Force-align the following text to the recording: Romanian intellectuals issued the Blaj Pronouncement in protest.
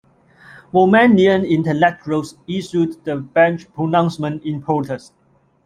Romanian 0.73 1.47
intellectuals 1.47 2.35
issued 2.47 3.05
the 3.05 3.11
Blaj 3.17 3.71
Pronouncement 3.75 4.41
in 4.43 4.59
protest. 4.59 5.13